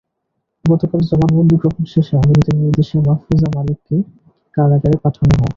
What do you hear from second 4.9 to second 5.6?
পাঠানো হয়।